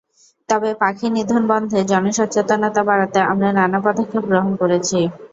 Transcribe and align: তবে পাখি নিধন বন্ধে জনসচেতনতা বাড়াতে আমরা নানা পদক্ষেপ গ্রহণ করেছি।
তবে 0.49 0.69
পাখি 0.81 1.07
নিধন 1.09 1.43
বন্ধে 1.51 1.79
জনসচেতনতা 1.91 2.81
বাড়াতে 2.89 3.19
আমরা 3.31 3.49
নানা 3.57 3.79
পদক্ষেপ 3.85 4.23
গ্রহণ 4.29 4.53
করেছি। 4.61 4.99